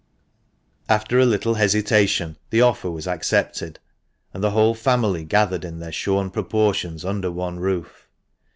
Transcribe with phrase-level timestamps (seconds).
[0.89, 3.77] After a little hesitation the offer was accepted,
[4.33, 8.09] and the whole family gathered in their shorn proportions under one roof.